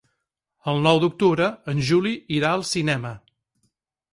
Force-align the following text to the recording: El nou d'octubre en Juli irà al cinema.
El 0.71 0.79
nou 0.87 1.01
d'octubre 1.03 1.49
en 1.73 1.83
Juli 1.91 2.15
irà 2.39 2.55
al 2.55 2.67
cinema. 2.71 3.13